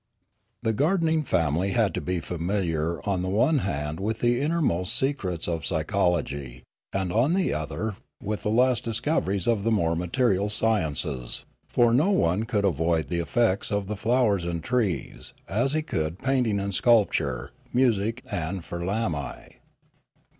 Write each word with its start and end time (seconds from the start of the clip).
The 0.63 0.73
gardening 0.73 1.23
family 1.23 1.73
had 1.73 1.93
to 1.93 2.01
be 2.01 2.19
familiar 2.19 3.07
on 3.07 3.21
the 3.21 3.29
one 3.29 3.59
hand 3.59 3.99
with 3.99 4.19
the 4.19 4.41
innermost 4.41 4.95
secrets 4.95 5.47
of 5.47 5.63
psychology, 5.63 6.63
and 6.91 7.13
on 7.13 7.35
the 7.35 7.53
other 7.53 7.97
with 8.19 8.41
the 8.41 8.49
last 8.49 8.83
discoveries 8.83 9.47
of 9.47 9.61
the 9.61 9.69
more 9.71 9.95
material 9.95 10.49
sciences; 10.49 11.45
for 11.67 11.93
no 11.93 12.09
one 12.09 12.45
could 12.45 12.65
avoid 12.65 13.09
the 13.09 13.19
effects 13.19 13.71
of 13.71 13.85
the 13.85 13.95
flowers 13.95 14.43
and 14.43 14.63
trees, 14.63 15.33
as 15.47 15.73
he 15.73 15.83
could 15.83 16.17
painting 16.17 16.59
and 16.59 16.73
sculpture, 16.73 17.51
music 17.71 18.23
and 18.31 18.63
firlamai. 18.63 19.57